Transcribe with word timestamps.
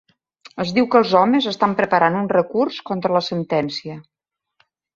Es 0.61 0.71
diu 0.77 0.87
que 0.93 0.97
els 1.01 1.11
homes 1.19 1.49
estan 1.51 1.75
preparant 1.81 2.19
un 2.23 2.31
recurs 2.33 2.81
contra 2.89 3.15
la 3.19 3.25
sentència. 3.29 4.03